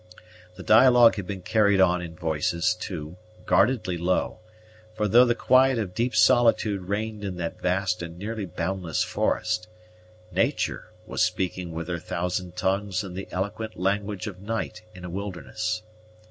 [0.55, 4.39] The dialogue had been carried on in voices, too, guardedly low;
[4.95, 9.67] for though the quiet of deep solitude reigned in that vast and nearly boundless forest,
[10.31, 15.09] nature was speaking with her thousand tongues in the eloquent language of night in a
[15.11, 15.83] wilderness.